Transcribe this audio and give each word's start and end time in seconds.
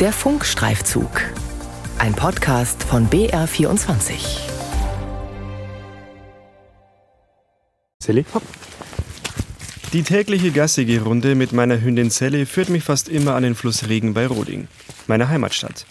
Der 0.00 0.12
Funkstreifzug. 0.12 1.10
Ein 1.98 2.14
Podcast 2.14 2.84
von 2.84 3.10
BR24. 3.10 4.12
Sally, 8.00 8.24
hopp. 8.32 8.44
Die 9.92 10.04
tägliche 10.04 10.52
gassige 10.52 11.02
Runde 11.02 11.34
mit 11.34 11.52
meiner 11.52 11.80
Hündin 11.80 12.10
Sally 12.10 12.46
führt 12.46 12.68
mich 12.68 12.84
fast 12.84 13.08
immer 13.08 13.34
an 13.34 13.42
den 13.42 13.56
Fluss 13.56 13.88
Regen 13.88 14.14
bei 14.14 14.28
Roding, 14.28 14.68
meiner 15.08 15.30
Heimatstadt. 15.30 15.84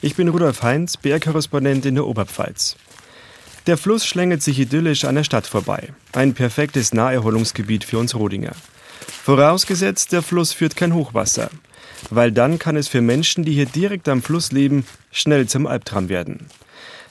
Ich 0.00 0.16
bin 0.16 0.28
Rudolf 0.28 0.62
Heinz, 0.62 0.96
BR-Korrespondent 0.96 1.84
in 1.84 1.96
der 1.96 2.06
Oberpfalz. 2.06 2.76
Der 3.66 3.76
Fluss 3.76 4.06
schlängelt 4.06 4.42
sich 4.42 4.58
idyllisch 4.58 5.04
an 5.04 5.16
der 5.16 5.24
Stadt 5.24 5.46
vorbei. 5.46 5.92
Ein 6.12 6.32
perfektes 6.32 6.94
Naherholungsgebiet 6.94 7.84
für 7.84 7.98
uns 7.98 8.14
Rodinger. 8.14 8.52
Vorausgesetzt, 9.22 10.12
der 10.12 10.22
Fluss 10.22 10.54
führt 10.54 10.76
kein 10.76 10.94
Hochwasser 10.94 11.50
weil 12.10 12.32
dann 12.32 12.58
kann 12.58 12.76
es 12.76 12.88
für 12.88 13.00
Menschen, 13.00 13.44
die 13.44 13.52
hier 13.52 13.66
direkt 13.66 14.08
am 14.08 14.22
Fluss 14.22 14.52
leben, 14.52 14.86
schnell 15.10 15.46
zum 15.46 15.66
Albtraum 15.66 16.08
werden. 16.08 16.46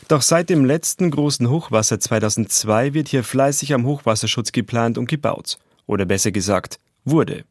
Doch 0.08 0.22
seit 0.22 0.50
dem 0.50 0.66
letzten 0.66 1.12
großen 1.12 1.50
Hochwasser 1.50 2.00
2002 2.00 2.94
wird 2.94 3.08
hier 3.08 3.24
fleißig 3.24 3.74
am 3.74 3.86
Hochwasserschutz 3.86 4.52
geplant 4.52 4.98
und 4.98 5.08
gebaut. 5.08 5.58
Oder 5.86 6.06
besser 6.06 6.32
gesagt, 6.32 6.80
wurde. 7.06 7.46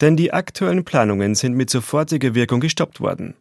Denn 0.00 0.16
die 0.16 0.32
aktuellen 0.32 0.84
Planungen 0.84 1.34
sind 1.34 1.54
mit 1.54 1.70
sofortiger 1.70 2.34
Wirkung 2.34 2.60
gestoppt 2.60 3.00
worden. 3.00 3.34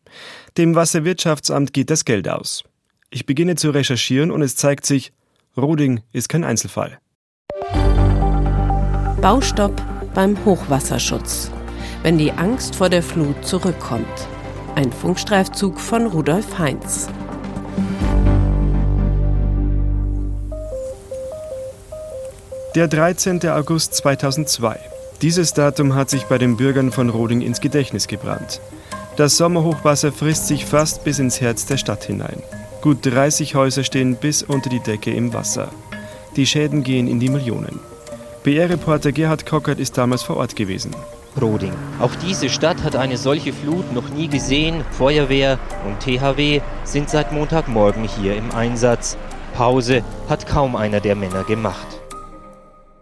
Dem 0.57 0.75
Wasserwirtschaftsamt 0.75 1.73
geht 1.73 1.89
das 1.89 2.05
Geld 2.05 2.29
aus. 2.29 2.63
Ich 3.09 3.25
beginne 3.25 3.55
zu 3.55 3.71
recherchieren 3.71 4.31
und 4.31 4.41
es 4.41 4.55
zeigt 4.55 4.85
sich, 4.85 5.11
Roding 5.57 6.01
ist 6.11 6.29
kein 6.29 6.43
Einzelfall. 6.43 6.99
Baustopp 9.21 9.81
beim 10.13 10.43
Hochwasserschutz 10.45 11.51
wenn 12.03 12.17
die 12.17 12.33
Angst 12.33 12.75
vor 12.75 12.89
der 12.89 13.01
Flut 13.01 13.45
zurückkommt. 13.45 14.27
Ein 14.75 14.91
Funkstreifzug 14.91 15.79
von 15.79 16.05
Rudolf 16.05 16.59
Heinz. 16.59 17.07
Der 22.75 22.87
13. 22.87 23.47
August 23.49 23.93
2002. 23.95 24.77
Dieses 25.21 25.53
Datum 25.53 25.95
hat 25.95 26.09
sich 26.09 26.25
bei 26.25 26.37
den 26.37 26.57
Bürgern 26.57 26.91
von 26.91 27.09
Roding 27.09 27.41
ins 27.41 27.61
Gedächtnis 27.61 28.07
gebrannt. 28.07 28.59
Das 29.15 29.37
Sommerhochwasser 29.37 30.11
frisst 30.11 30.47
sich 30.47 30.65
fast 30.65 31.05
bis 31.05 31.19
ins 31.19 31.39
Herz 31.39 31.65
der 31.65 31.77
Stadt 31.77 32.03
hinein. 32.03 32.41
Gut 32.81 33.05
30 33.05 33.55
Häuser 33.55 33.83
stehen 33.85 34.17
bis 34.17 34.43
unter 34.43 34.69
die 34.69 34.81
Decke 34.81 35.13
im 35.13 35.33
Wasser. 35.33 35.69
Die 36.35 36.47
Schäden 36.47 36.83
gehen 36.83 37.07
in 37.07 37.21
die 37.21 37.29
Millionen. 37.29 37.79
BR-Reporter 38.43 39.13
Gerhard 39.13 39.45
Kockert 39.45 39.79
ist 39.79 39.97
damals 39.97 40.23
vor 40.23 40.35
Ort 40.35 40.57
gewesen. 40.57 40.93
Broding. 41.35 41.73
Auch 41.99 42.13
diese 42.15 42.49
Stadt 42.49 42.83
hat 42.83 42.95
eine 42.95 43.17
solche 43.17 43.53
Flut 43.53 43.91
noch 43.93 44.09
nie 44.09 44.27
gesehen. 44.27 44.83
Feuerwehr 44.91 45.59
und 45.85 45.99
THW 45.99 46.61
sind 46.83 47.09
seit 47.09 47.31
Montagmorgen 47.31 48.07
hier 48.07 48.35
im 48.35 48.51
Einsatz. 48.51 49.17
Pause 49.53 50.03
hat 50.29 50.47
kaum 50.47 50.75
einer 50.75 50.99
der 50.99 51.15
Männer 51.15 51.43
gemacht. 51.43 51.87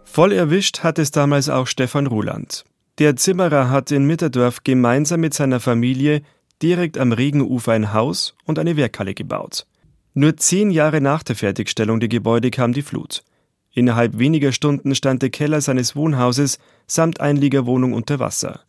Voll 0.04 0.32
erwischt 0.32 0.80
hat 0.80 0.98
es 0.98 1.10
damals 1.10 1.48
auch 1.48 1.66
Stefan 1.66 2.06
Ruland. 2.06 2.64
Der 2.98 3.16
Zimmerer 3.16 3.70
hat 3.70 3.90
in 3.90 4.04
Mitterdorf 4.04 4.62
gemeinsam 4.62 5.20
mit 5.20 5.32
seiner 5.32 5.60
Familie 5.60 6.22
direkt 6.62 6.98
am 6.98 7.12
Regenufer 7.12 7.72
ein 7.72 7.92
Haus 7.92 8.34
und 8.44 8.58
eine 8.58 8.76
Werkhalle 8.76 9.14
gebaut. 9.14 9.66
Nur 10.14 10.36
zehn 10.36 10.70
Jahre 10.70 11.00
nach 11.00 11.22
der 11.22 11.36
Fertigstellung 11.36 11.98
der 11.98 12.10
Gebäude 12.10 12.50
kam 12.50 12.74
die 12.74 12.82
Flut. 12.82 13.22
Innerhalb 13.74 14.18
weniger 14.18 14.52
Stunden 14.52 14.94
stand 14.94 15.22
der 15.22 15.30
Keller 15.30 15.60
seines 15.60 15.96
Wohnhauses 15.96 16.58
samt 16.86 17.20
Einliegerwohnung 17.20 17.94
unter 17.94 18.18
Wasser. 18.18 18.60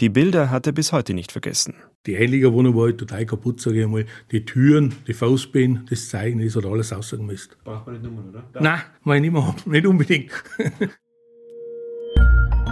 Die 0.00 0.08
Bilder 0.08 0.50
hat 0.50 0.66
er 0.66 0.72
bis 0.72 0.92
heute 0.92 1.12
nicht 1.12 1.32
vergessen. 1.32 1.74
Die 2.06 2.16
Einliegerwohnung 2.16 2.74
war 2.76 2.84
halt 2.84 2.98
total 2.98 3.26
kaputt, 3.26 3.60
sage 3.60 3.78
ich 3.78 3.84
einmal. 3.84 4.06
Die 4.30 4.44
Türen, 4.44 4.94
die 5.06 5.12
Faustbein, 5.12 5.86
das 5.90 6.08
Zeichen, 6.08 6.42
das 6.42 6.56
hat 6.56 6.64
alles 6.64 6.92
aussagen 6.92 7.26
müssen. 7.26 7.50
Braucht 7.64 7.86
man 7.86 7.96
nicht 7.96 8.04
Nummern, 8.04 8.30
oder? 8.30 8.44
Ja. 8.54 8.60
Nein, 8.60 8.80
muss 9.02 9.16
ich 9.16 9.22
nicht 9.22 9.32
mehr. 9.32 9.54
Nicht 9.66 9.86
unbedingt. 9.86 10.30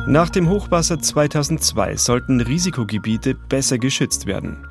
Nach 0.08 0.30
dem 0.30 0.48
Hochwasser 0.48 1.00
2002 1.00 1.96
sollten 1.96 2.40
Risikogebiete 2.40 3.34
besser 3.34 3.76
geschützt 3.76 4.26
werden. 4.26 4.68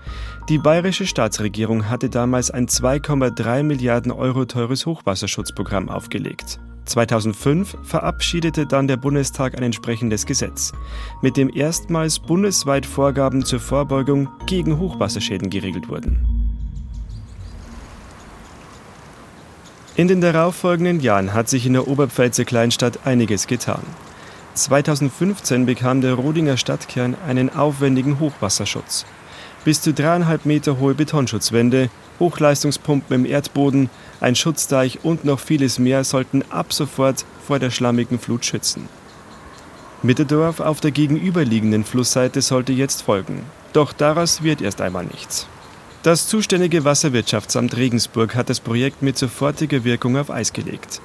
Die 0.48 0.58
bayerische 0.58 1.06
Staatsregierung 1.06 1.90
hatte 1.90 2.10
damals 2.10 2.52
ein 2.52 2.68
2,3 2.68 3.64
Milliarden 3.64 4.14
Euro 4.14 4.46
teures 4.46 4.86
Hochwasserschutzprogramm 4.86 5.90
aufgelegt. 5.90 6.62
2005 6.86 7.78
verabschiedete 7.84 8.66
dann 8.66 8.88
der 8.88 8.98
Bundestag 8.98 9.58
ein 9.58 9.64
entsprechendes 9.64 10.26
Gesetz, 10.26 10.72
mit 11.22 11.38
dem 11.38 11.50
erstmals 11.54 12.20
bundesweit 12.20 12.86
Vorgaben 12.86 13.44
zur 13.44 13.60
Vorbeugung 13.60 14.30
gegen 14.46 14.80
Hochwasserschäden 14.80 15.50
geregelt 15.50 15.90
wurden. 15.90 16.26
In 19.98 20.08
den 20.08 20.20
darauffolgenden 20.20 21.00
Jahren 21.00 21.34
hat 21.34 21.48
sich 21.48 21.66
in 21.66 21.74
der 21.74 21.88
Oberpfälzer 21.88 22.44
Kleinstadt 22.44 23.06
einiges 23.06 23.48
getan. 23.48 23.84
2015 24.54 25.66
bekam 25.66 26.02
der 26.02 26.14
Rodinger 26.14 26.58
Stadtkern 26.58 27.16
einen 27.28 27.50
aufwendigen 27.50 28.20
Hochwasserschutz. 28.20 29.06
Bis 29.66 29.82
zu 29.82 29.94
dreieinhalb 29.94 30.46
Meter 30.46 30.80
hohe 30.80 30.94
Betonschutzwände, 30.94 31.90
Hochleistungspumpen 32.20 33.16
im 33.16 33.26
Erdboden, 33.26 33.90
ein 34.22 34.36
Schutzdeich 34.36 35.00
und 35.04 35.26
noch 35.26 35.40
vieles 35.40 35.80
mehr 35.80 36.04
sollten 36.04 36.44
ab 36.52 36.72
sofort 36.72 37.26
vor 37.46 37.58
der 37.58 37.72
schlammigen 37.72 38.20
Flut 38.20 38.46
schützen. 38.46 38.88
Mitterdorf 40.04 40.60
auf 40.60 40.82
der 40.82 40.92
gegenüberliegenden 40.92 41.84
Flussseite 41.84 42.44
sollte 42.44 42.74
jetzt 42.74 43.02
folgen. 43.02 43.42
Doch 43.74 43.92
daraus 43.92 44.44
wird 44.44 44.62
erst 44.62 44.82
einmal 44.82 45.06
nichts. 45.06 45.48
Das 46.04 46.28
zuständige 46.28 46.86
Wasserwirtschaftsamt 46.86 47.76
Regensburg 47.76 48.36
hat 48.36 48.52
das 48.52 48.60
Projekt 48.60 49.02
mit 49.02 49.18
sofortiger 49.18 49.84
Wirkung 49.84 50.16
auf 50.16 50.30
Eis 50.30 50.54
gelegt. 50.54 51.02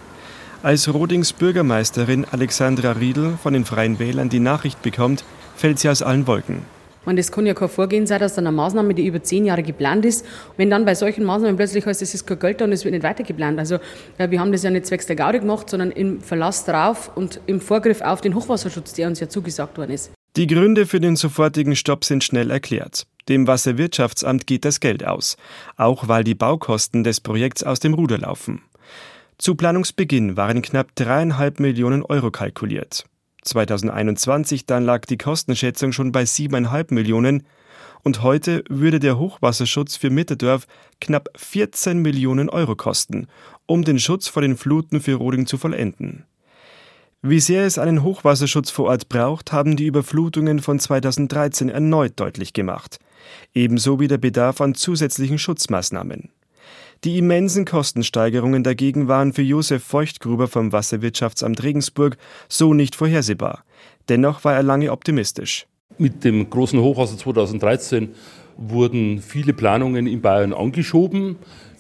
Als 0.63 0.93
Rodings 0.93 1.33
Bürgermeisterin 1.33 2.27
Alexandra 2.31 2.93
Riedl 2.93 3.39
von 3.43 3.55
den 3.55 3.65
Freien 3.65 3.99
Wählern 3.99 4.29
die 4.29 4.41
Nachricht 4.41 4.83
bekommt, 4.83 5.25
fällt 5.57 5.79
sie 5.79 5.89
aus 5.89 6.03
allen 6.03 6.27
Wolken. 6.27 6.61
Und 7.07 7.19
das 7.19 7.33
kann 7.33 7.47
ja 7.47 7.55
kein 7.55 7.69
Vorgehen 7.69 8.07
sein, 8.07 8.21
dass 8.21 8.35
dann 8.35 8.47
eine 8.47 8.57
Maßnahme, 8.57 8.95
die 8.95 9.07
über 9.07 9.23
zehn 9.23 9.45
Jahre 9.47 9.63
geplant 9.63 10.05
ist, 10.05 10.25
wenn 10.57 10.71
dann 10.71 10.85
bei 10.85 10.95
solchen 10.95 11.25
Maßnahmen 11.25 11.57
plötzlich 11.57 11.87
heißt, 11.87 12.03
es 12.03 12.15
ist 12.15 12.27
kein 12.27 12.39
Geld 12.39 12.61
da 12.61 12.67
und 12.67 12.73
es 12.73 12.85
wird 12.85 12.93
nicht 12.93 13.03
weiter 13.03 13.25
geplant. 13.25 13.59
Also 13.59 13.79
wir 14.19 14.41
haben 14.41 14.53
das 14.53 14.63
ja 14.63 14.71
nicht 14.71 14.87
zwecks 14.87 15.07
der 15.07 15.17
Gaudi 15.17 15.41
gemacht, 15.41 15.71
sondern 15.71 15.91
im 15.91 16.21
Verlass 16.21 16.65
darauf 16.65 17.11
und 17.17 17.41
im 17.47 17.61
Vorgriff 17.61 18.01
auf 18.03 18.21
den 18.21 18.35
Hochwasserschutz, 18.35 18.93
der 18.93 19.09
uns 19.09 19.21
ja 19.21 19.29
zugesagt 19.29 19.79
worden 19.79 19.93
ist. 19.93 20.13
Die 20.37 20.47
Gründe 20.47 20.87
für 20.87 21.01
den 21.01 21.17
sofortigen 21.17 21.75
Stopp 21.75 22.05
sind 22.05 22.23
schnell 22.23 22.51
erklärt. 22.51 23.07
Dem 23.29 23.47
Wasserwirtschaftsamt 23.47 24.47
geht 24.47 24.65
das 24.65 24.79
Geld 24.79 25.05
aus, 25.05 25.37
auch 25.77 26.07
weil 26.07 26.23
die 26.23 26.35
Baukosten 26.35 27.03
des 27.03 27.21
Projekts 27.21 27.65
aus 27.65 27.81
dem 27.81 27.95
Ruder 27.95 28.19
laufen. 28.19 28.63
Zu 29.39 29.55
Planungsbeginn 29.55 30.37
waren 30.37 30.63
knapp 30.63 30.95
dreieinhalb 30.95 31.61
Millionen 31.61 32.03
Euro 32.03 32.31
kalkuliert. 32.31 33.07
2021 33.43 34.67
dann 34.67 34.85
lag 34.85 35.07
die 35.07 35.19
Kostenschätzung 35.19 35.93
schon 35.93 36.13
bei 36.13 36.25
siebeneinhalb 36.25 36.91
Millionen 36.91 37.45
und 38.03 38.23
heute 38.23 38.65
würde 38.69 38.99
der 38.99 39.19
Hochwasserschutz 39.19 39.97
für 39.97 40.11
Mitterdorf 40.11 40.67
knapp 41.01 41.29
14 41.37 42.01
Millionen 42.01 42.49
Euro 42.49 42.77
kosten, 42.77 43.27
um 43.67 43.85
den 43.85 43.99
Schutz 43.99 44.29
vor 44.29 44.43
den 44.43 44.57
Fluten 44.57 45.01
für 45.01 45.15
Roding 45.15 45.47
zu 45.47 45.59
vollenden. 45.59 46.25
Wie 47.23 47.41
sehr 47.41 47.67
es 47.67 47.77
einen 47.77 48.03
Hochwasserschutz 48.03 48.71
vor 48.71 48.87
Ort 48.87 49.11
braucht, 49.11 49.53
haben 49.53 49.77
die 49.77 49.85
Überflutungen 49.85 50.61
von 50.61 50.79
2013 50.79 51.69
erneut 51.69 52.19
deutlich 52.19 52.55
gemacht. 52.55 52.99
Ebenso 53.53 54.01
wie 54.01 54.09
der 54.09 54.17
Bedarf 54.17 54.63
an 54.63 54.75
zusätzlichen 54.75 55.39
Schutzmaßnahmen. 55.39 56.31
Die 57.05 57.19
immensen 57.19 57.65
Kostensteigerungen 57.65 58.63
dagegen 58.63 59.09
waren 59.09 59.33
für 59.33 59.43
Josef 59.43 59.83
Feuchtgruber 59.83 60.49
vom 60.49 60.73
Wasserwirtschaftsamt 60.73 61.63
Regensburg 61.63 62.17
so 62.49 62.75
nicht 62.75 62.95
vorhersehbar. 62.95 63.65
Dennoch 64.09 64.45
war 64.45 64.55
er 64.55 64.63
lange 64.63 64.93
optimistisch. 64.93 65.67
Mit 65.99 66.25
dem 66.25 66.51
großen 66.51 66.81
Hochwasser 66.81 67.17
2013 67.17 68.11
wurden 68.57 69.21
viele 69.21 69.53
Planungen 69.53 70.07
in 70.07 70.21
Bayern 70.21 70.53
angeschoben, 70.53 71.37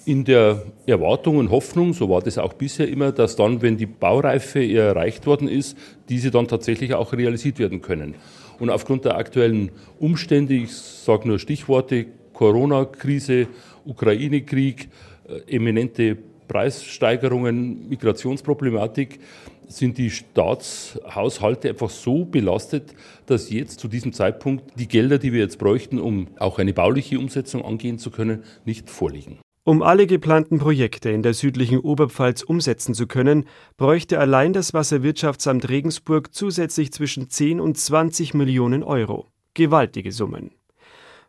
in 0.06 0.24
der 0.24 0.62
Erwartung 0.86 1.36
und 1.36 1.50
Hoffnung, 1.50 1.92
so 1.92 2.08
war 2.08 2.22
das 2.22 2.38
auch 2.38 2.54
bisher 2.54 2.88
immer, 2.88 3.12
dass 3.12 3.36
dann, 3.36 3.62
wenn 3.62 3.76
die 3.76 3.86
Baureife 3.86 4.64
erreicht 4.64 5.26
worden 5.26 5.46
ist, 5.46 5.76
diese 6.08 6.30
dann 6.30 6.48
tatsächlich 6.48 6.94
auch 6.94 7.12
realisiert 7.12 7.58
werden 7.58 7.82
können. 7.82 8.14
Und 8.58 8.70
aufgrund 8.70 9.04
der 9.04 9.16
aktuellen 9.16 9.70
Umstände, 9.98 10.54
ich 10.54 10.72
sage 10.72 11.28
nur 11.28 11.38
Stichworte, 11.38 12.06
Corona-Krise, 12.40 13.48
Ukraine-Krieg, 13.84 14.88
äh, 15.28 15.56
eminente 15.56 16.16
Preissteigerungen, 16.48 17.86
Migrationsproblematik, 17.90 19.20
sind 19.68 19.98
die 19.98 20.10
Staatshaushalte 20.10 21.68
einfach 21.68 21.90
so 21.90 22.24
belastet, 22.24 22.94
dass 23.26 23.50
jetzt 23.50 23.78
zu 23.78 23.88
diesem 23.88 24.14
Zeitpunkt 24.14 24.64
die 24.76 24.88
Gelder, 24.88 25.18
die 25.18 25.34
wir 25.34 25.40
jetzt 25.40 25.58
bräuchten, 25.58 26.00
um 26.00 26.28
auch 26.38 26.58
eine 26.58 26.72
bauliche 26.72 27.18
Umsetzung 27.18 27.62
angehen 27.62 27.98
zu 27.98 28.10
können, 28.10 28.42
nicht 28.64 28.88
vorliegen. 28.88 29.38
Um 29.64 29.82
alle 29.82 30.06
geplanten 30.06 30.58
Projekte 30.58 31.10
in 31.10 31.22
der 31.22 31.34
südlichen 31.34 31.80
Oberpfalz 31.80 32.42
umsetzen 32.42 32.94
zu 32.94 33.06
können, 33.06 33.44
bräuchte 33.76 34.18
allein 34.18 34.54
das 34.54 34.72
Wasserwirtschaftsamt 34.72 35.68
Regensburg 35.68 36.34
zusätzlich 36.34 36.90
zwischen 36.90 37.28
10 37.28 37.60
und 37.60 37.76
20 37.76 38.32
Millionen 38.32 38.82
Euro. 38.82 39.26
Gewaltige 39.52 40.10
Summen. 40.10 40.52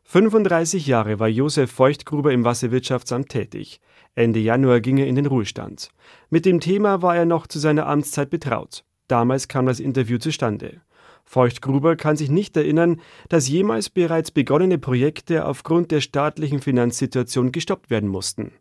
35 0.03 0.87
Jahre 0.87 1.19
war 1.19 1.27
Josef 1.27 1.71
Feuchtgruber 1.71 2.33
im 2.33 2.43
Wasserwirtschaftsamt 2.43 3.29
tätig. 3.29 3.79
Ende 4.13 4.39
Januar 4.39 4.81
ging 4.81 4.97
er 4.97 5.07
in 5.07 5.15
den 5.15 5.25
Ruhestand. 5.25 5.89
Mit 6.29 6.45
dem 6.45 6.59
Thema 6.59 7.01
war 7.01 7.15
er 7.15 7.25
noch 7.25 7.47
zu 7.47 7.59
seiner 7.59 7.87
Amtszeit 7.87 8.29
betraut. 8.29 8.83
Damals 9.07 9.47
kam 9.47 9.65
das 9.65 9.79
Interview 9.79 10.17
zustande. 10.17 10.81
Feuchtgruber 11.23 11.95
kann 11.95 12.17
sich 12.17 12.29
nicht 12.29 12.57
erinnern, 12.57 12.99
dass 13.29 13.47
jemals 13.47 13.89
bereits 13.89 14.31
begonnene 14.31 14.77
Projekte 14.77 15.45
aufgrund 15.45 15.91
der 15.91 16.01
staatlichen 16.01 16.59
Finanzsituation 16.59 17.51
gestoppt 17.53 17.89
werden 17.89 18.09
mussten. 18.09 18.51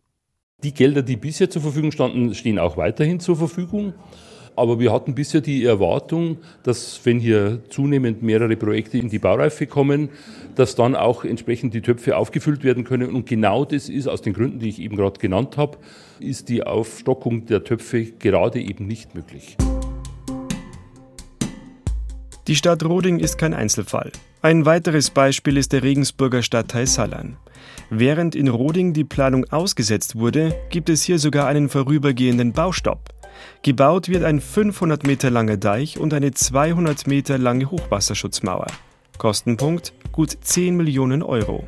Die 0.62 0.74
Gelder, 0.74 1.02
die 1.02 1.16
bisher 1.16 1.50
zur 1.50 1.62
Verfügung 1.62 1.90
standen, 1.90 2.34
stehen 2.34 2.58
auch 2.58 2.76
weiterhin 2.76 3.18
zur 3.18 3.36
Verfügung. 3.36 3.94
Aber 4.56 4.78
wir 4.78 4.92
hatten 4.92 5.14
bisher 5.14 5.40
die 5.40 5.64
Erwartung, 5.64 6.38
dass 6.62 7.00
wenn 7.04 7.18
hier 7.18 7.60
zunehmend 7.70 8.22
mehrere 8.22 8.56
Projekte 8.56 8.98
in 8.98 9.08
die 9.08 9.18
Baureife 9.18 9.66
kommen, 9.66 10.10
dass 10.54 10.74
dann 10.74 10.94
auch 10.94 11.24
entsprechend 11.24 11.74
die 11.74 11.80
Töpfe 11.80 12.16
aufgefüllt 12.16 12.64
werden 12.64 12.84
können. 12.84 13.14
Und 13.14 13.26
genau 13.26 13.64
das 13.64 13.88
ist 13.88 14.08
aus 14.08 14.22
den 14.22 14.32
Gründen, 14.32 14.58
die 14.58 14.68
ich 14.68 14.80
eben 14.80 14.96
gerade 14.96 15.18
genannt 15.18 15.56
habe, 15.56 15.78
ist 16.18 16.48
die 16.48 16.62
Aufstockung 16.62 17.46
der 17.46 17.64
Töpfe 17.64 18.04
gerade 18.04 18.60
eben 18.60 18.86
nicht 18.86 19.14
möglich. 19.14 19.56
Die 22.46 22.56
Stadt 22.56 22.84
Roding 22.84 23.18
ist 23.20 23.38
kein 23.38 23.54
Einzelfall. 23.54 24.10
Ein 24.42 24.64
weiteres 24.66 25.10
Beispiel 25.10 25.56
ist 25.56 25.72
der 25.72 25.82
Regensburger 25.82 26.42
Stadtteil 26.42 26.86
Sallern. 26.86 27.36
Während 27.90 28.34
in 28.34 28.48
Roding 28.48 28.92
die 28.92 29.04
Planung 29.04 29.44
ausgesetzt 29.50 30.16
wurde, 30.16 30.54
gibt 30.70 30.88
es 30.88 31.02
hier 31.02 31.18
sogar 31.18 31.46
einen 31.46 31.68
vorübergehenden 31.68 32.52
Baustopp. 32.52 33.19
Gebaut 33.62 34.08
wird 34.08 34.24
ein 34.24 34.40
500 34.40 35.06
Meter 35.06 35.30
langer 35.30 35.56
Deich 35.56 35.98
und 35.98 36.14
eine 36.14 36.32
200 36.32 37.06
Meter 37.06 37.38
lange 37.38 37.70
Hochwasserschutzmauer. 37.70 38.66
Kostenpunkt 39.18 39.92
gut 40.12 40.36
10 40.40 40.76
Millionen 40.76 41.22
Euro. 41.22 41.66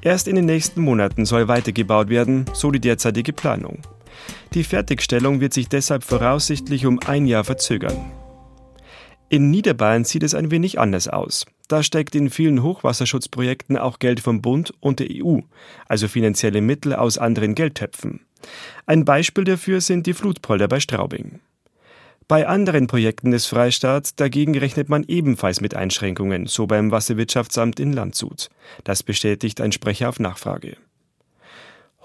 Erst 0.00 0.28
in 0.28 0.36
den 0.36 0.46
nächsten 0.46 0.80
Monaten 0.80 1.24
soll 1.26 1.48
weitergebaut 1.48 2.08
werden, 2.08 2.44
so 2.52 2.70
die 2.70 2.80
derzeitige 2.80 3.32
Planung. 3.32 3.82
Die 4.54 4.64
Fertigstellung 4.64 5.40
wird 5.40 5.54
sich 5.54 5.68
deshalb 5.68 6.04
voraussichtlich 6.04 6.86
um 6.86 6.98
ein 7.06 7.26
Jahr 7.26 7.44
verzögern. 7.44 8.12
In 9.32 9.50
Niederbayern 9.50 10.04
sieht 10.04 10.24
es 10.24 10.34
ein 10.34 10.50
wenig 10.50 10.78
anders 10.78 11.08
aus. 11.08 11.46
Da 11.66 11.82
steckt 11.82 12.14
in 12.14 12.28
vielen 12.28 12.62
Hochwasserschutzprojekten 12.62 13.78
auch 13.78 13.98
Geld 13.98 14.20
vom 14.20 14.42
Bund 14.42 14.74
und 14.80 15.00
der 15.00 15.06
EU, 15.10 15.38
also 15.88 16.06
finanzielle 16.06 16.60
Mittel 16.60 16.94
aus 16.94 17.16
anderen 17.16 17.54
Geldtöpfen. 17.54 18.26
Ein 18.84 19.06
Beispiel 19.06 19.44
dafür 19.44 19.80
sind 19.80 20.06
die 20.06 20.12
Flutpolder 20.12 20.68
bei 20.68 20.80
Straubing. 20.80 21.40
Bei 22.28 22.46
anderen 22.46 22.88
Projekten 22.88 23.30
des 23.30 23.46
Freistaats 23.46 24.14
dagegen 24.16 24.58
rechnet 24.58 24.90
man 24.90 25.02
ebenfalls 25.04 25.62
mit 25.62 25.74
Einschränkungen, 25.74 26.44
so 26.44 26.66
beim 26.66 26.90
Wasserwirtschaftsamt 26.90 27.80
in 27.80 27.94
Landshut. 27.94 28.50
Das 28.84 29.02
bestätigt 29.02 29.62
ein 29.62 29.72
Sprecher 29.72 30.10
auf 30.10 30.20
Nachfrage. 30.20 30.76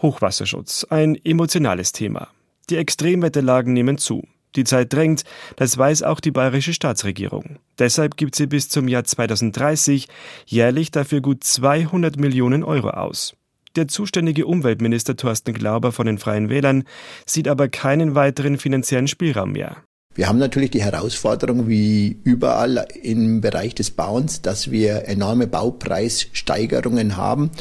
Hochwasserschutz, 0.01 0.85
ein 0.89 1.19
emotionales 1.25 1.91
Thema. 1.91 2.29
Die 2.69 2.77
Extremwetterlagen 2.77 3.73
nehmen 3.73 3.97
zu. 3.97 4.25
Die 4.55 4.63
Zeit 4.63 4.93
drängt, 4.93 5.23
das 5.55 5.77
weiß 5.77 6.03
auch 6.03 6.19
die 6.19 6.31
bayerische 6.31 6.73
Staatsregierung. 6.73 7.57
Deshalb 7.77 8.17
gibt 8.17 8.35
sie 8.35 8.47
bis 8.47 8.69
zum 8.69 8.87
Jahr 8.87 9.03
2030 9.03 10.07
jährlich 10.45 10.91
dafür 10.91 11.21
gut 11.21 11.43
200 11.43 12.17
Millionen 12.17 12.63
Euro 12.63 12.89
aus. 12.89 13.35
Der 13.75 13.87
zuständige 13.87 14.47
Umweltminister 14.47 15.15
Thorsten 15.15 15.53
Glauber 15.53 15.91
von 15.91 16.07
den 16.07 16.17
Freien 16.17 16.49
Wählern 16.49 16.83
sieht 17.27 17.47
aber 17.47 17.67
keinen 17.67 18.15
weiteren 18.15 18.57
finanziellen 18.57 19.07
Spielraum 19.07 19.51
mehr. 19.51 19.83
Wir 20.15 20.27
haben 20.27 20.39
natürlich 20.39 20.71
die 20.71 20.81
Herausforderung, 20.81 21.67
wie 21.67 22.17
überall 22.23 22.87
im 23.03 23.39
Bereich 23.39 23.75
des 23.75 23.91
Bauens, 23.91 24.41
dass 24.41 24.71
wir 24.71 25.07
enorme 25.07 25.45
Baupreissteigerungen 25.45 27.17
haben. 27.17 27.51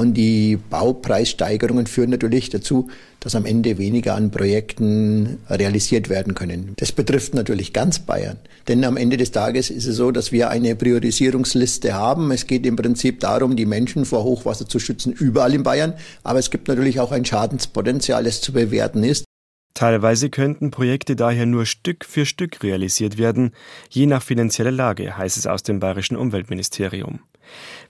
Und 0.00 0.14
die 0.14 0.56
Baupreissteigerungen 0.56 1.86
führen 1.86 2.08
natürlich 2.08 2.48
dazu, 2.48 2.88
dass 3.20 3.34
am 3.34 3.44
Ende 3.44 3.76
weniger 3.76 4.14
an 4.14 4.30
Projekten 4.30 5.36
realisiert 5.50 6.08
werden 6.08 6.34
können. 6.34 6.72
Das 6.76 6.90
betrifft 6.90 7.34
natürlich 7.34 7.74
ganz 7.74 7.98
Bayern. 7.98 8.38
Denn 8.66 8.82
am 8.86 8.96
Ende 8.96 9.18
des 9.18 9.30
Tages 9.30 9.68
ist 9.68 9.84
es 9.84 9.96
so, 9.96 10.10
dass 10.10 10.32
wir 10.32 10.48
eine 10.48 10.74
Priorisierungsliste 10.74 11.92
haben. 11.92 12.30
Es 12.30 12.46
geht 12.46 12.64
im 12.64 12.76
Prinzip 12.76 13.20
darum, 13.20 13.56
die 13.56 13.66
Menschen 13.66 14.06
vor 14.06 14.24
Hochwasser 14.24 14.66
zu 14.66 14.78
schützen, 14.78 15.12
überall 15.12 15.52
in 15.52 15.64
Bayern. 15.64 15.92
Aber 16.22 16.38
es 16.38 16.50
gibt 16.50 16.68
natürlich 16.68 16.98
auch 16.98 17.12
ein 17.12 17.26
Schadenspotenzial, 17.26 18.24
das 18.24 18.40
zu 18.40 18.54
bewerten 18.54 19.04
ist. 19.04 19.26
Teilweise 19.74 20.30
könnten 20.30 20.70
Projekte 20.70 21.14
daher 21.14 21.44
nur 21.44 21.66
Stück 21.66 22.06
für 22.06 22.24
Stück 22.24 22.62
realisiert 22.62 23.18
werden, 23.18 23.52
je 23.90 24.06
nach 24.06 24.22
finanzieller 24.22 24.70
Lage, 24.70 25.18
heißt 25.18 25.36
es 25.36 25.46
aus 25.46 25.62
dem 25.62 25.78
bayerischen 25.78 26.16
Umweltministerium. 26.16 27.20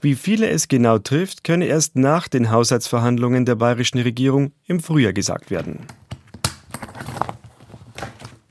Wie 0.01 0.15
viele 0.15 0.49
es 0.49 0.69
genau 0.69 0.99
trifft, 0.99 1.45
könne 1.45 1.67
erst 1.67 1.97
nach 1.97 2.29
den 2.29 2.51
Haushaltsverhandlungen 2.51 3.45
der 3.45 3.57
bayerischen 3.57 4.01
Regierung 4.01 4.53
im 4.67 4.81
Frühjahr 4.81 5.13
gesagt 5.13 5.51
werden. 5.51 5.81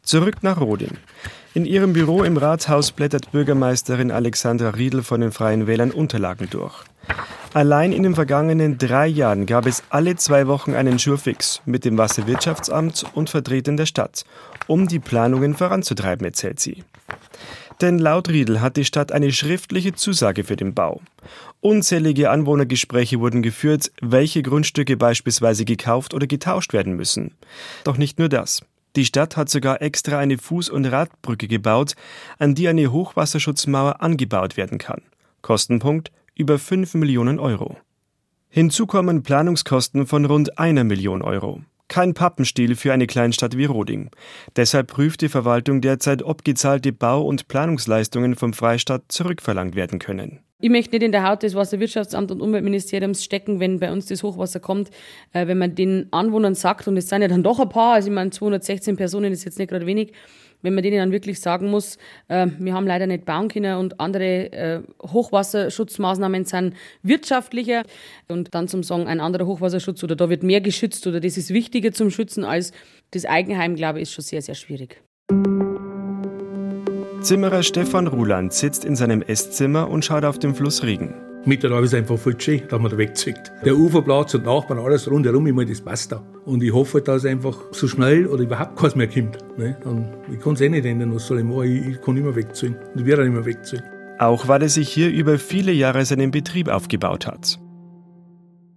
Zurück 0.03 0.37
nach 0.41 0.59
Roding. 0.59 0.97
In 1.53 1.65
ihrem 1.65 1.93
Büro 1.93 2.23
im 2.23 2.37
Rathaus 2.37 2.91
blättert 2.91 3.31
Bürgermeisterin 3.31 4.11
Alexandra 4.11 4.69
Riedel 4.69 5.03
von 5.03 5.21
den 5.21 5.31
Freien 5.31 5.67
Wählern 5.67 5.91
Unterlagen 5.91 6.47
durch. 6.49 6.83
Allein 7.53 7.91
in 7.91 8.03
den 8.03 8.13
vergangenen 8.13 8.77
drei 8.77 9.07
Jahren 9.07 9.47
gab 9.47 9.65
es 9.65 9.83
alle 9.89 10.15
zwei 10.15 10.45
Wochen 10.45 10.75
einen 10.75 10.99
Schurfix 10.99 11.61
mit 11.65 11.83
dem 11.83 11.97
Wasserwirtschaftsamt 11.97 13.05
und 13.15 13.31
Vertretern 13.31 13.77
der 13.77 13.87
Stadt, 13.87 14.23
um 14.67 14.87
die 14.87 14.99
Planungen 14.99 15.55
voranzutreiben, 15.55 16.25
erzählt 16.25 16.59
sie. 16.59 16.83
Denn 17.81 17.97
laut 17.97 18.27
Riedel 18.27 18.59
hat 18.59 18.75
die 18.75 18.83
Stadt 18.83 19.11
eine 19.11 19.31
schriftliche 19.31 19.93
Zusage 19.93 20.43
für 20.43 20.57
den 20.57 20.73
Bau. 20.73 21.01
Unzählige 21.61 22.29
Anwohnergespräche 22.29 23.19
wurden 23.19 23.41
geführt, 23.41 23.91
welche 24.01 24.41
Grundstücke 24.43 24.97
beispielsweise 24.97 25.63
gekauft 25.63 26.13
oder 26.13 26.27
getauscht 26.27 26.73
werden 26.73 26.93
müssen. 26.95 27.35
Doch 27.85 27.97
nicht 27.97 28.19
nur 28.19 28.27
das. 28.27 28.61
Die 28.95 29.05
Stadt 29.05 29.37
hat 29.37 29.49
sogar 29.49 29.81
extra 29.81 30.17
eine 30.17 30.35
Fuß- 30.35 30.71
und 30.71 30.85
Radbrücke 30.85 31.47
gebaut, 31.47 31.95
an 32.37 32.55
die 32.55 32.67
eine 32.67 32.91
Hochwasserschutzmauer 32.91 34.01
angebaut 34.01 34.57
werden 34.57 34.77
kann. 34.77 35.01
Kostenpunkt 35.41 36.11
über 36.35 36.57
5 36.59 36.95
Millionen 36.95 37.39
Euro. 37.39 37.77
Hinzu 38.49 38.87
kommen 38.87 39.23
Planungskosten 39.23 40.07
von 40.07 40.25
rund 40.25 40.57
einer 40.57 40.83
Million 40.83 41.21
Euro. 41.21 41.61
Kein 41.89 42.13
Pappenstiel 42.13 42.75
für 42.75 42.93
eine 42.93 43.07
Kleinstadt 43.07 43.57
wie 43.57 43.65
Roding. 43.65 44.11
Deshalb 44.55 44.87
prüft 44.87 45.21
die 45.21 45.27
Verwaltung 45.27 45.81
derzeit, 45.81 46.23
ob 46.23 46.45
gezahlte 46.45 46.93
Bau- 46.93 47.23
und 47.23 47.47
Planungsleistungen 47.49 48.35
vom 48.35 48.53
Freistaat 48.53 49.03
zurückverlangt 49.09 49.75
werden 49.75 49.99
können. 49.99 50.39
Ich 50.61 50.69
möchte 50.69 50.91
nicht 50.91 51.03
in 51.03 51.11
der 51.11 51.27
Haut 51.27 51.41
des 51.41 51.55
Wasserwirtschaftsamts 51.55 52.33
und 52.33 52.41
Umweltministeriums 52.41 53.23
stecken, 53.23 53.59
wenn 53.59 53.79
bei 53.79 53.91
uns 53.91 54.07
das 54.07 54.23
Hochwasser 54.23 54.59
kommt, 54.59 54.89
äh, 55.31 55.47
wenn 55.47 55.57
man 55.57 55.73
den 55.73 56.07
Anwohnern 56.11 56.53
sagt, 56.53 56.87
und 56.87 56.97
es 56.97 57.09
sind 57.09 57.21
ja 57.21 57.27
dann 57.27 57.43
doch 57.43 57.59
ein 57.59 57.69
paar, 57.69 57.93
also 57.93 58.09
ich 58.09 58.13
meine 58.13 58.29
216 58.29 58.97
Personen 58.97 59.31
ist 59.31 59.45
jetzt 59.45 59.57
nicht 59.57 59.69
gerade 59.69 59.85
wenig, 59.85 60.11
wenn 60.61 60.73
man 60.73 60.83
denen 60.83 60.97
dann 60.97 61.11
wirklich 61.11 61.39
sagen 61.39 61.69
muss, 61.69 61.97
äh, 62.27 62.47
wir 62.57 62.73
haben 62.73 62.87
leider 62.87 63.07
nicht 63.07 63.25
bauen 63.25 63.47
können 63.47 63.77
und 63.77 63.99
andere 63.99 64.51
äh, 64.51 64.81
Hochwasserschutzmaßnahmen 65.01 66.45
sind 66.45 66.75
wirtschaftlicher 67.03 67.83
und 68.27 68.53
dann 68.53 68.67
zum 68.67 68.83
Sagen, 68.83 69.07
ein 69.07 69.19
anderer 69.19 69.45
Hochwasserschutz 69.45 70.03
oder 70.03 70.15
da 70.15 70.29
wird 70.29 70.43
mehr 70.43 70.61
geschützt 70.61 71.05
oder 71.07 71.19
das 71.19 71.37
ist 71.37 71.53
wichtiger 71.53 71.91
zum 71.91 72.11
Schützen 72.11 72.43
als 72.43 72.71
das 73.11 73.25
Eigenheim, 73.25 73.75
glaube 73.75 73.99
ich, 73.99 74.03
ist 74.03 74.13
schon 74.13 74.23
sehr, 74.23 74.41
sehr 74.41 74.55
schwierig. 74.55 75.01
Zimmerer 77.21 77.63
Stefan 77.63 78.07
Ruland 78.07 78.53
sitzt 78.53 78.85
in 78.85 78.95
seinem 78.95 79.21
Esszimmer 79.21 79.89
und 79.89 80.05
schaut 80.05 80.23
auf 80.23 80.39
den 80.39 80.55
Fluss 80.55 80.83
Regen. 80.83 81.28
Mittlerweile 81.49 81.85
ist 81.85 81.93
es 81.93 81.97
einfach 81.97 82.19
voll 82.19 82.39
schön, 82.39 82.61
dass 82.69 82.79
man 82.79 82.91
da 82.91 82.97
wegzieht. 82.99 83.51
Der 83.65 83.75
Uferplatz 83.75 84.35
und 84.35 84.45
Nachbarn, 84.45 84.77
alles 84.77 85.09
rundherum, 85.09 85.47
ich 85.47 85.53
meine, 85.53 85.67
das 85.71 85.81
passt 85.81 86.11
da. 86.11 86.21
Und 86.45 86.61
ich 86.61 86.71
hoffe, 86.71 87.01
dass 87.01 87.23
es 87.23 87.25
einfach 87.25 87.57
so 87.71 87.87
schnell 87.87 88.27
oder 88.27 88.43
überhaupt 88.43 88.77
keins 88.77 88.95
mehr 88.95 89.07
kommt. 89.07 89.39
Ne? 89.57 89.75
Und 89.83 90.13
ich 90.31 90.39
kann 90.39 90.53
es 90.53 90.61
eh 90.61 90.69
nicht 90.69 90.85
ändern, 90.85 91.11
was 91.15 91.25
soll 91.25 91.39
ich 91.39 91.43
machen? 91.43 91.63
Ich, 91.63 91.87
ich 91.87 92.01
kann 92.03 92.17
immer 92.17 92.35
wegziehen. 92.35 92.75
Und 92.93 93.01
ich 93.01 93.05
werde 93.07 93.23
auch 93.23 93.25
immer 93.25 93.43
wegziehen. 93.47 93.81
Auch 94.19 94.47
weil 94.47 94.61
er 94.61 94.69
sich 94.69 94.89
hier 94.89 95.09
über 95.09 95.39
viele 95.39 95.71
Jahre 95.71 96.05
seinen 96.05 96.29
Betrieb 96.29 96.67
aufgebaut 96.67 97.25
hat. 97.25 97.57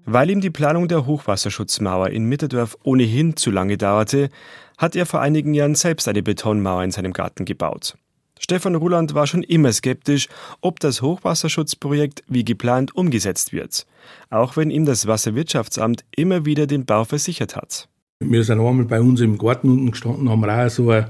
Weil 0.07 0.31
ihm 0.31 0.41
die 0.41 0.49
Planung 0.49 0.89
der 0.89 1.05
Hochwasserschutzmauer 1.05 2.09
in 2.09 2.25
Mitterdorf 2.25 2.79
ohnehin 2.85 3.37
zu 3.37 3.51
lange 3.51 3.77
dauerte, 3.77 4.31
hat 4.79 4.97
er 4.97 5.05
vor 5.05 5.21
einigen 5.21 5.53
Jahren 5.53 5.75
selbst 5.75 6.09
eine 6.09 6.23
Betonmauer 6.23 6.85
in 6.85 6.91
seinem 6.91 7.13
Garten 7.13 7.45
gebaut. 7.45 7.99
Stefan 8.43 8.75
Ruland 8.75 9.15
war 9.15 9.29
schon 9.29 9.45
immer 9.45 9.73
skeptisch, 9.73 10.27
ob 10.61 10.81
das 10.81 11.01
Hochwasserschutzprojekt 11.01 12.25
wie 12.27 12.45
geplant 12.45 12.95
umgesetzt 12.97 13.53
wird, 13.53 13.87
auch 14.31 14.57
wenn 14.57 14.73
ihm 14.73 14.85
das 14.85 15.07
Wasserwirtschaftsamt 15.07 16.05
immer 16.17 16.45
wieder 16.45 16.67
den 16.67 16.85
Bau 16.85 17.05
versichert 17.05 17.55
hat. 17.55 17.89
Wir 18.19 18.43
sind 18.43 18.59
einmal 18.59 18.85
bei 18.85 19.01
uns 19.01 19.21
im 19.21 19.39
Garten 19.39 19.71
unten 19.71 19.93
gestanden, 19.93 20.29
haben 20.29 20.45
auch 20.45 20.69
so 20.69 20.91
ein, 20.91 21.07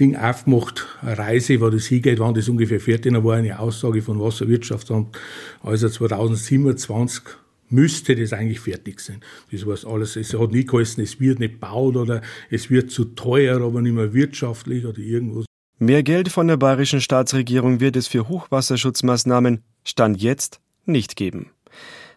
Ding 0.00 0.16
aufgemacht, 0.16 0.86
eine 1.02 1.18
Reise, 1.18 1.60
wo 1.60 1.70
das 1.70 1.86
hingeht, 1.86 2.18
wann 2.18 2.34
das 2.34 2.48
ungefähr 2.48 2.80
fertig 2.80 3.12
war 3.12 3.36
eine 3.36 3.60
Aussage 3.60 4.02
von 4.02 4.18
Wasserwirtschaftsamt, 4.20 5.16
also 5.62 5.88
2027 5.88 7.22
müsste 7.68 8.16
das 8.16 8.32
eigentlich 8.32 8.60
fertig 8.60 9.00
sein. 9.00 9.20
Das 9.52 9.64
heißt 9.64 9.86
alles, 9.86 10.16
es 10.16 10.34
hat 10.34 10.50
nie 10.50 10.64
geheißen, 10.64 11.02
es 11.02 11.20
wird 11.20 11.38
nicht 11.38 11.60
baut 11.60 11.96
oder 11.96 12.22
es 12.50 12.70
wird 12.70 12.90
zu 12.90 13.04
teuer, 13.04 13.60
aber 13.60 13.82
nicht 13.82 13.94
mehr 13.94 14.12
wirtschaftlich 14.14 14.84
oder 14.84 14.98
irgendwas. 14.98 15.46
Mehr 15.78 16.02
Geld 16.02 16.30
von 16.30 16.48
der 16.48 16.56
bayerischen 16.56 17.02
Staatsregierung 17.02 17.80
wird 17.80 17.96
es 17.96 18.08
für 18.08 18.28
Hochwasserschutzmaßnahmen 18.28 19.62
Stand 19.84 20.22
jetzt 20.22 20.58
nicht 20.86 21.16
geben. 21.16 21.50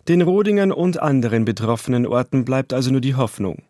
Den 0.07 0.21
Rodingern 0.21 0.71
und 0.71 1.01
anderen 1.01 1.43
betroffenen 1.43 2.07
Orten 2.07 2.45
bleibt 2.45 2.71
also 2.71 2.89
nur 2.89 3.01
die 3.01 3.15
Hoffnung. 3.15 3.63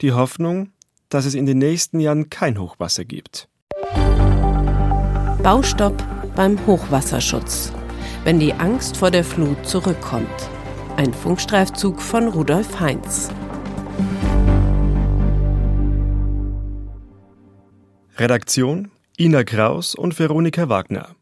Die 0.00 0.12
Hoffnung, 0.12 0.70
dass 1.08 1.24
es 1.24 1.34
in 1.34 1.46
den 1.46 1.58
nächsten 1.58 1.98
Jahren 1.98 2.30
kein 2.30 2.56
Hochwasser 2.56 3.04
gibt. 3.04 3.48
Baustopp 5.42 6.00
beim 6.36 6.64
Hochwasserschutz. 6.64 7.72
Wenn 8.22 8.38
die 8.38 8.52
Angst 8.52 8.96
vor 8.96 9.10
der 9.10 9.24
Flut 9.24 9.66
zurückkommt. 9.66 10.28
Ein 10.96 11.12
Funkstreifzug 11.12 12.00
von 12.00 12.28
Rudolf 12.28 12.78
Heinz. 12.78 13.28
Redaktion 18.16 18.92
Ina 19.22 19.44
Kraus 19.44 19.94
und 19.94 20.18
Veronika 20.18 20.68
Wagner. 20.68 21.14